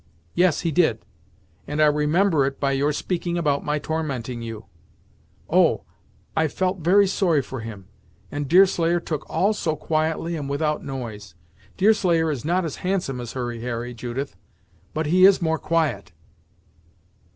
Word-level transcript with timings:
"Yes 0.33 0.61
he 0.61 0.71
did; 0.71 1.05
and 1.67 1.79
I 1.79 1.85
remember 1.85 2.43
it 2.47 2.59
by 2.59 2.71
your 2.71 2.91
speaking 2.91 3.37
about 3.37 3.63
my 3.63 3.77
tormenting 3.77 4.41
you. 4.41 4.65
Oh! 5.47 5.83
I 6.35 6.47
felt 6.47 6.79
very 6.79 7.05
sorry 7.05 7.43
for 7.43 7.59
him, 7.59 7.85
and 8.31 8.47
Deerslayer 8.47 8.99
took 8.99 9.29
all 9.29 9.53
so 9.53 9.75
quietly 9.75 10.35
and 10.35 10.49
without 10.49 10.83
noise! 10.83 11.35
Deerslayer 11.77 12.31
is 12.31 12.43
not 12.43 12.65
as 12.65 12.77
handsome 12.77 13.21
as 13.21 13.33
Hurry 13.33 13.61
Harry, 13.61 13.93
Judith, 13.93 14.35
but 14.95 15.05
he 15.05 15.23
is 15.23 15.39
more 15.39 15.59
quiet." 15.59 16.13